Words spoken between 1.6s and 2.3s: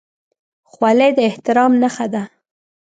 نښه ده.